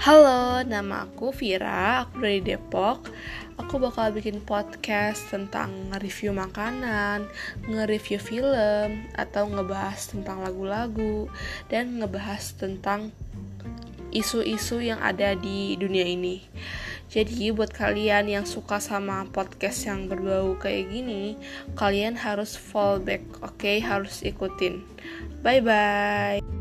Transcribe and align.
Halo, 0.00 0.64
nama 0.64 1.04
aku 1.04 1.28
Vira, 1.28 2.08
aku 2.08 2.24
dari 2.24 2.40
Depok. 2.40 3.12
Aku 3.60 3.76
bakal 3.76 4.16
bikin 4.16 4.40
podcast 4.40 5.28
tentang 5.28 5.92
nge-review 5.92 6.32
makanan, 6.32 7.28
nge-review 7.68 8.16
film, 8.16 9.04
atau 9.12 9.44
ngebahas 9.52 10.00
tentang 10.08 10.40
lagu-lagu, 10.40 11.28
dan 11.68 12.00
ngebahas 12.00 12.56
tentang 12.56 13.12
isu-isu 14.08 14.80
yang 14.80 15.04
ada 15.04 15.36
di 15.36 15.76
dunia 15.76 16.08
ini. 16.08 16.48
Jadi 17.12 17.52
buat 17.52 17.68
kalian 17.68 18.32
yang 18.32 18.48
suka 18.48 18.80
sama 18.80 19.28
podcast 19.28 19.84
yang 19.84 20.08
berbau 20.08 20.56
kayak 20.56 20.88
gini, 20.88 21.36
kalian 21.76 22.16
harus 22.16 22.56
fallback, 22.56 23.20
oke? 23.44 23.52
Okay? 23.60 23.84
Harus 23.84 24.24
ikutin. 24.24 24.80
Bye 25.44 25.60
bye. 25.60 26.59